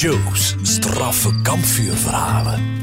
[0.00, 2.82] Joe's straffe kampvuurverhalen.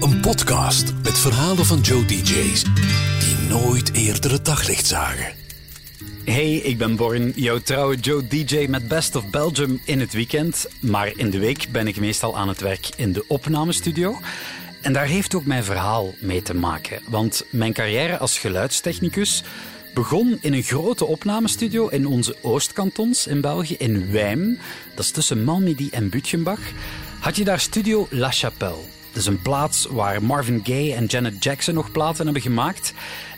[0.00, 2.64] Een podcast met verhalen van Joe DJ's
[3.18, 5.34] die nooit eerder het daglicht zagen.
[6.24, 10.66] Hey, ik ben Born, jouw trouwe Joe DJ met Best of Belgium in het weekend.
[10.80, 14.18] Maar in de week ben ik meestal aan het werk in de opnamestudio.
[14.80, 17.02] En daar heeft ook mijn verhaal mee te maken.
[17.08, 19.42] Want mijn carrière als geluidstechnicus
[19.94, 24.58] begon in een grote opnamestudio in onze Oostkantons in België, in Wijm.
[24.94, 26.60] Dat is tussen Malmedy en Butgenbach.
[27.20, 28.84] Had je daar studio La Chapelle.
[29.12, 32.92] Dat is een plaats waar Marvin Gaye en Janet Jackson nog platen hebben gemaakt.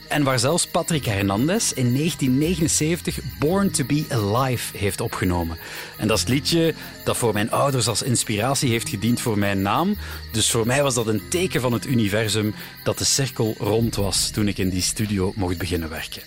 [0.08, 5.58] En waar zelfs Patrick Hernandez in 1979 Born to Be Alive heeft opgenomen.
[5.98, 9.62] En dat is het liedje dat voor mijn ouders als inspiratie heeft gediend voor mijn
[9.62, 9.96] naam.
[10.32, 12.54] Dus voor mij was dat een teken van het universum
[12.84, 16.23] dat de cirkel rond was toen ik in die studio mocht beginnen werken.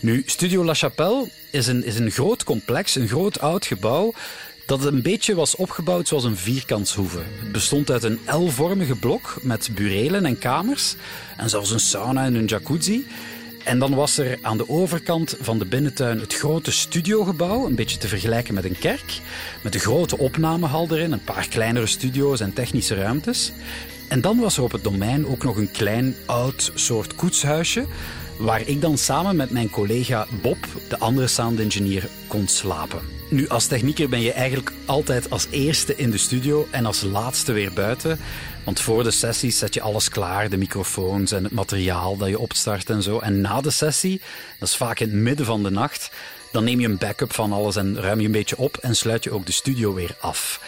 [0.00, 4.14] Nu, Studio La Chapelle is een, is een groot complex, een groot oud gebouw
[4.66, 7.22] dat een beetje was opgebouwd zoals een vierkantshoeve.
[7.38, 10.94] Het bestond uit een L-vormige blok met burelen en kamers
[11.36, 13.06] en zelfs een sauna en een jacuzzi.
[13.64, 17.98] En dan was er aan de overkant van de binnentuin het grote studiogebouw, een beetje
[17.98, 19.20] te vergelijken met een kerk,
[19.62, 23.52] met een grote opnamehal erin, een paar kleinere studio's en technische ruimtes.
[24.08, 27.86] En dan was er op het domein ook nog een klein oud soort koetshuisje,
[28.38, 33.15] waar ik dan samen met mijn collega Bob, de andere sound engineer, kon slapen.
[33.28, 37.52] Nu, als technieker ben je eigenlijk altijd als eerste in de studio en als laatste
[37.52, 38.18] weer buiten.
[38.64, 42.38] Want voor de sessies zet je alles klaar, de microfoons en het materiaal dat je
[42.38, 43.18] opstart en zo.
[43.18, 44.20] En na de sessie,
[44.58, 46.10] dat is vaak in het midden van de nacht,
[46.52, 49.24] dan neem je een backup van alles en ruim je een beetje op en sluit
[49.24, 50.60] je ook de studio weer af.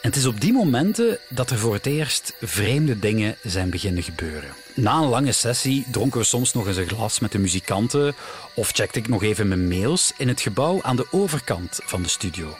[0.00, 4.02] En het is op die momenten dat er voor het eerst vreemde dingen zijn beginnen
[4.02, 4.50] gebeuren.
[4.74, 8.14] Na een lange sessie dronken we soms nog eens een glas met de muzikanten
[8.54, 12.08] of checkte ik nog even mijn mails in het gebouw aan de overkant van de
[12.08, 12.56] studio.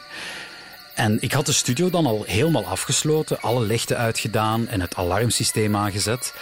[0.95, 5.75] En ik had de studio dan al helemaal afgesloten, alle lichten uitgedaan en het alarmsysteem
[5.75, 6.33] aangezet.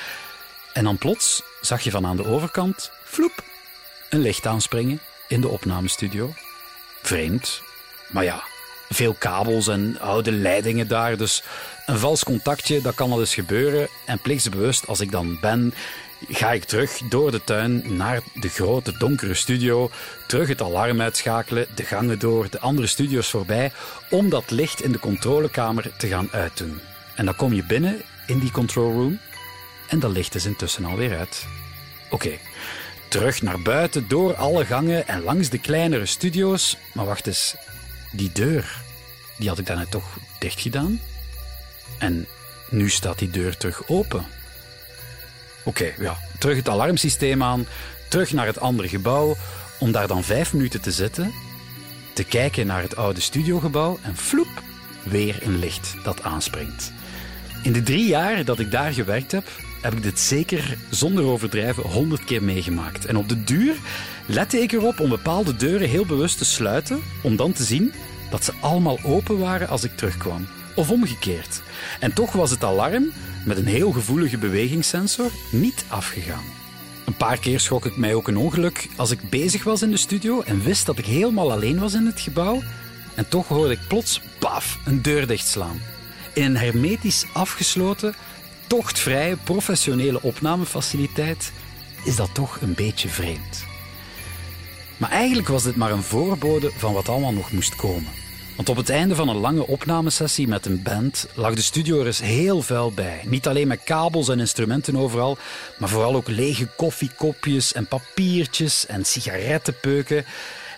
[0.73, 3.43] En dan plots zag je van aan de overkant, vloep,
[4.09, 6.33] een licht aanspringen in de opnamestudio.
[7.01, 7.61] Vreemd,
[8.07, 8.43] maar ja,
[8.89, 11.17] veel kabels en oude leidingen daar.
[11.17, 11.43] Dus
[11.85, 13.87] een vals contactje, dat kan wel eens gebeuren.
[14.05, 15.73] En plichtsbewust, als ik dan ben,
[16.29, 19.89] ga ik terug door de tuin naar de grote donkere studio.
[20.27, 23.71] Terug het alarm uitschakelen, de gangen door, de andere studio's voorbij.
[24.09, 26.79] Om dat licht in de controlekamer te gaan uitdoen.
[27.15, 29.19] En dan kom je binnen in die control room.
[29.87, 31.45] En dat licht is intussen alweer uit.
[32.09, 32.31] Oké.
[33.07, 36.77] Terug naar buiten, door alle gangen en langs de kleinere studio's.
[36.93, 37.55] Maar wacht eens,
[38.17, 38.81] die deur,
[39.37, 40.99] die had ik daarnet toch dicht gedaan.
[41.97, 42.27] En
[42.69, 44.25] nu staat die deur terug open.
[45.63, 47.67] Oké, ja, terug het alarmsysteem aan,
[48.07, 49.35] terug naar het andere gebouw,
[49.79, 51.31] om daar dan vijf minuten te zitten,
[52.13, 54.61] te kijken naar het oude studiogebouw en floep,
[55.03, 56.91] weer een licht dat aanspringt.
[57.63, 59.47] In de drie jaar dat ik daar gewerkt heb,
[59.81, 63.05] heb ik dit zeker zonder overdrijven honderd keer meegemaakt.
[63.05, 63.75] En op de duur
[64.25, 67.93] lette ik erop om bepaalde deuren heel bewust te sluiten, om dan te zien
[68.29, 70.47] dat ze allemaal open waren als ik terugkwam.
[70.75, 71.61] Of omgekeerd.
[71.99, 73.11] En toch was het alarm,
[73.45, 76.43] met een heel gevoelige bewegingssensor, niet afgegaan.
[77.05, 79.97] Een paar keer schrok ik mij ook een ongeluk als ik bezig was in de
[79.97, 82.61] studio en wist dat ik helemaal alleen was in het gebouw.
[83.15, 85.81] En toch hoorde ik plots, paf, een deur dichtslaan.
[86.33, 88.15] In een hermetisch afgesloten,
[88.67, 91.51] tochtvrije, professionele opnamefaciliteit
[92.03, 93.65] is dat toch een beetje vreemd.
[94.97, 98.11] Maar eigenlijk was dit maar een voorbode van wat allemaal nog moest komen.
[98.55, 102.05] Want op het einde van een lange opnamesessie met een band lag de studio er
[102.05, 103.21] eens heel vuil bij.
[103.25, 105.37] Niet alleen met kabels en instrumenten overal,
[105.77, 110.25] maar vooral ook lege koffiekopjes en papiertjes en sigarettenpeuken.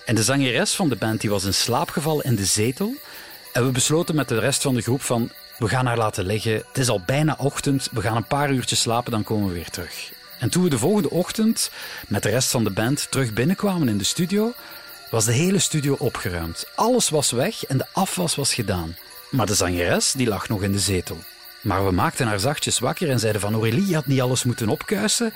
[0.06, 2.94] En de zangeres van de band die was in slaap gevallen in de zetel.
[3.54, 6.54] En we besloten met de rest van de groep van, we gaan haar laten liggen.
[6.54, 9.70] Het is al bijna ochtend, we gaan een paar uurtjes slapen, dan komen we weer
[9.70, 10.12] terug.
[10.40, 11.72] En toen we de volgende ochtend
[12.08, 14.54] met de rest van de band terug binnenkwamen in de studio,
[15.10, 16.66] was de hele studio opgeruimd.
[16.76, 18.96] Alles was weg en de afwas was gedaan.
[19.30, 21.18] Maar de zangeres die lag nog in de zetel.
[21.62, 24.70] Maar we maakten haar zachtjes wakker en zeiden van Aurélie, je had niet alles moeten
[24.70, 25.34] opkuisen.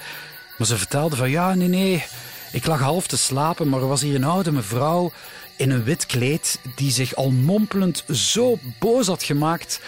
[0.57, 2.06] Maar ze vertelde van ja, nee, nee,
[2.51, 5.12] ik lag half te slapen, maar er was hier een oude mevrouw
[5.56, 9.80] in een wit kleed die zich al mompelend zo boos had gemaakt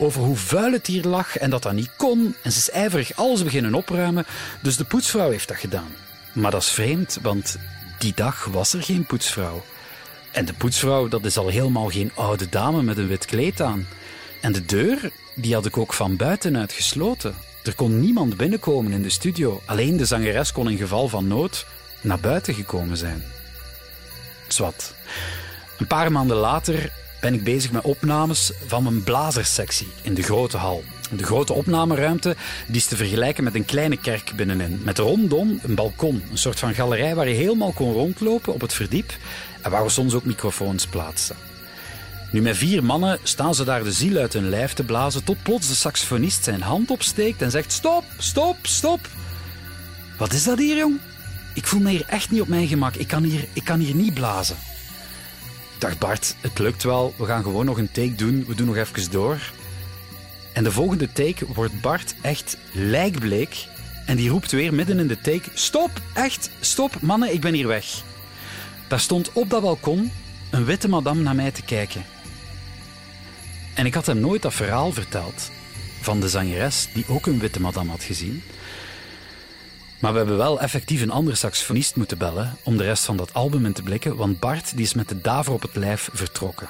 [0.00, 2.34] over hoe vuil het hier lag en dat dat niet kon.
[2.42, 4.26] En ze is ijverig alles beginnen opruimen,
[4.62, 5.94] dus de poetsvrouw heeft dat gedaan.
[6.32, 7.56] Maar dat is vreemd, want
[7.98, 9.64] die dag was er geen poetsvrouw.
[10.30, 13.86] En de poetsvrouw, dat is al helemaal geen oude dame met een wit kleed aan.
[14.40, 17.34] En de deur, die had ik ook van buitenuit gesloten.
[17.64, 19.62] Er kon niemand binnenkomen in de studio.
[19.64, 21.66] Alleen de zangeres kon in geval van nood
[22.00, 23.24] naar buiten gekomen zijn.
[24.48, 24.94] Zwat.
[25.78, 30.56] Een paar maanden later ben ik bezig met opnames van mijn blazerssectie in de grote
[30.56, 30.84] hal.
[31.10, 32.36] De grote opnameruimte
[32.66, 34.80] die is te vergelijken met een kleine kerk binnenin.
[34.84, 38.72] Met rondom een balkon, een soort van galerij waar je helemaal kon rondlopen op het
[38.72, 39.12] verdiep
[39.60, 41.36] en waar we soms ook microfoons plaatsen.
[42.30, 45.42] Nu met vier mannen staan ze daar de ziel uit hun lijf te blazen tot
[45.42, 49.00] plots de saxofonist zijn hand opsteekt en zegt stop, stop, stop.
[50.18, 50.98] Wat is dat hier, jong?
[51.54, 52.94] Ik voel me hier echt niet op mijn gemak.
[52.94, 54.56] Ik kan hier, ik kan hier niet blazen.
[55.80, 57.14] Dacht, Bart, het lukt wel.
[57.16, 58.44] We gaan gewoon nog een take doen.
[58.46, 59.52] We doen nog even door.
[60.52, 63.66] En de volgende take wordt Bart echt lijkbleek.
[64.06, 67.66] En die roept weer midden in de take: Stop, echt, stop, mannen, ik ben hier
[67.66, 68.02] weg.
[68.88, 70.12] Daar stond op dat balkon
[70.50, 72.04] een witte madame naar mij te kijken.
[73.74, 75.50] En ik had hem nooit dat verhaal verteld
[76.00, 78.42] van de zangeres die ook een witte madame had gezien.
[80.00, 83.34] Maar we hebben wel effectief een andere saxofonist moeten bellen om de rest van dat
[83.34, 86.68] album in te blikken, want Bart die is met de daver op het lijf vertrokken.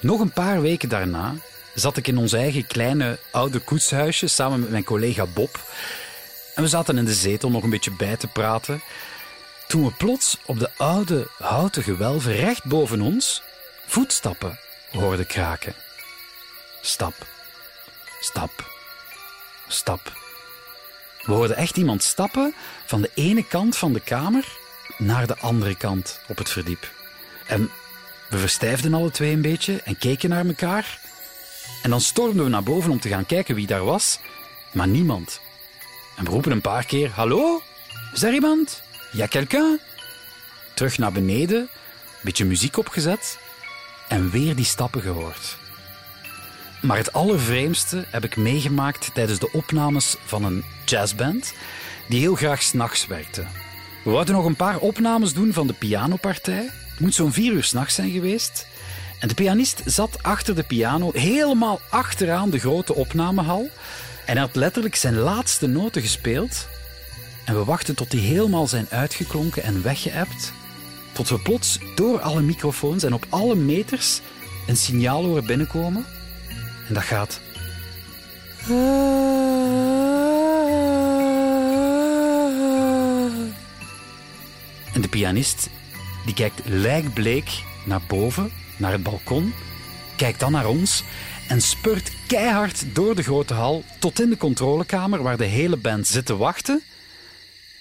[0.00, 1.34] Nog een paar weken daarna
[1.74, 5.60] zat ik in ons eigen kleine oude koetshuisje samen met mijn collega Bob.
[6.54, 8.82] En we zaten in de zetel nog een beetje bij te praten.
[9.66, 13.42] Toen we plots op de oude houten gewelven recht boven ons
[13.86, 14.58] voetstappen
[14.90, 15.74] hoorden kraken.
[16.80, 17.14] Stap,
[18.20, 18.70] stap,
[19.68, 20.25] stap.
[21.26, 24.44] We hoorden echt iemand stappen van de ene kant van de kamer
[24.98, 26.90] naar de andere kant op het verdiep.
[27.46, 27.70] En
[28.28, 31.00] we verstijfden alle twee een beetje en keken naar elkaar.
[31.82, 34.18] En dan stormden we naar boven om te gaan kijken wie daar was,
[34.72, 35.40] maar niemand.
[36.16, 37.62] En we roepen een paar keer: Hallo?
[38.12, 38.82] Is er iemand?
[39.12, 39.80] Ja, quelqu'un?
[40.74, 41.68] Terug naar beneden,
[42.20, 43.38] beetje muziek opgezet
[44.08, 45.56] en weer die stappen gehoord.
[46.82, 51.52] Maar het allervreemdste heb ik meegemaakt tijdens de opnames van een jazzband
[52.08, 53.44] die heel graag s'nachts werkte.
[54.04, 56.70] We wouden nog een paar opnames doen van de pianopartij.
[56.90, 58.66] Het moet zo'n vier uur s'nachts zijn geweest.
[59.20, 63.68] En de pianist zat achter de piano, helemaal achteraan de grote opnamehal.
[64.26, 66.68] En had letterlijk zijn laatste noten gespeeld.
[67.44, 70.52] En we wachten tot die helemaal zijn uitgeklonken en weggeëpt.
[71.12, 74.20] Tot we plots door alle microfoons en op alle meters
[74.66, 76.06] een signaal horen binnenkomen.
[76.88, 77.40] En dat gaat.
[84.96, 85.68] En de pianist
[86.24, 89.52] die kijkt lijkbleek naar boven, naar het balkon,
[90.16, 91.02] kijkt dan naar ons
[91.48, 96.06] en spurt keihard door de grote hal tot in de controlekamer waar de hele band
[96.06, 96.82] zit te wachten.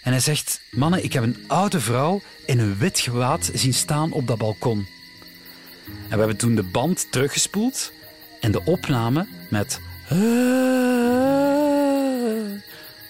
[0.03, 4.11] En hij zegt: Mannen, ik heb een oude vrouw in een wit gewaad zien staan
[4.11, 4.87] op dat balkon.
[5.85, 7.91] En we hebben toen de band teruggespoeld
[8.41, 9.79] en de opname met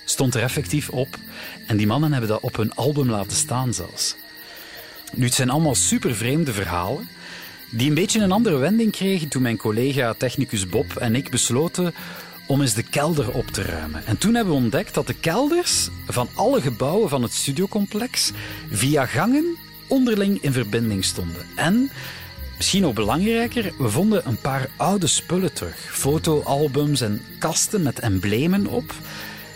[0.06, 1.18] stond er effectief op.
[1.68, 4.16] En die mannen hebben dat op hun album laten staan zelfs.
[5.14, 7.08] Nu, het zijn allemaal super vreemde verhalen.
[7.72, 11.94] Die een beetje een andere wending kregen toen mijn collega technicus Bob en ik besloten
[12.48, 14.06] om eens de kelder op te ruimen.
[14.06, 18.32] En toen hebben we ontdekt dat de kelders van alle gebouwen van het studiocomplex
[18.72, 21.46] via gangen onderling in verbinding stonden.
[21.56, 21.92] En
[22.56, 25.76] Misschien nog belangrijker, we vonden een paar oude spullen terug.
[25.76, 28.94] Fotoalbums en kasten met emblemen op.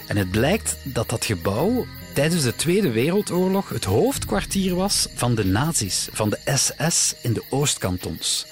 [0.10, 5.46] En het blijkt dat dat gebouw tijdens de Tweede Wereldoorlog het hoofdkwartier was van de
[5.46, 8.46] nazi's, van de SS in de Oostkantons.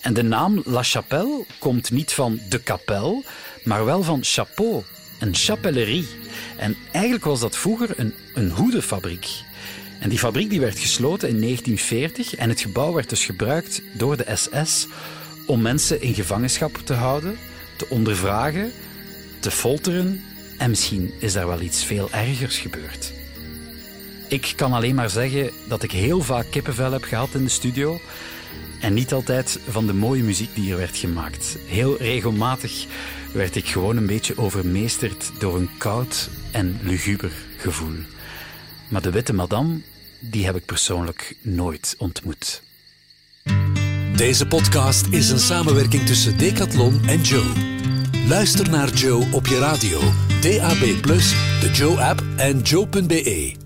[0.00, 3.24] En de naam La Chapelle komt niet van de kapel,
[3.64, 4.82] maar wel van chapeau,
[5.18, 6.08] een chapellerie.
[6.56, 9.28] En eigenlijk was dat vroeger een, een hoedenfabriek.
[10.00, 14.16] En die fabriek die werd gesloten in 1940 en het gebouw werd dus gebruikt door
[14.16, 14.86] de SS
[15.46, 17.38] om mensen in gevangenschap te houden,
[17.76, 18.72] te ondervragen,
[19.40, 20.24] te folteren
[20.62, 23.12] en misschien is daar wel iets veel ergers gebeurd.
[24.28, 28.00] Ik kan alleen maar zeggen dat ik heel vaak kippenvel heb gehad in de studio
[28.80, 31.56] en niet altijd van de mooie muziek die er werd gemaakt.
[31.66, 32.86] Heel regelmatig
[33.32, 37.96] werd ik gewoon een beetje overmeesterd door een koud en luguber gevoel.
[38.88, 39.80] Maar de witte madame
[40.18, 42.62] die heb ik persoonlijk nooit ontmoet.
[44.16, 47.71] Deze podcast is een samenwerking tussen Decathlon en Joe.
[48.32, 50.00] Luister naar Joe op je radio,
[50.40, 51.02] DAB+,
[51.60, 53.61] de Joe-app en joe.be.